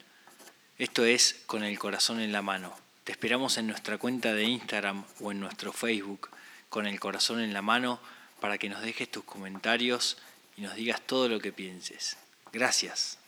[0.78, 2.72] Esto es Con el Corazón en la Mano.
[3.04, 6.30] Te esperamos en nuestra cuenta de Instagram o en nuestro Facebook
[6.70, 8.00] con el corazón en la mano
[8.40, 10.16] para que nos dejes tus comentarios
[10.56, 12.16] y nos digas todo lo que pienses.
[12.52, 13.19] Gracias.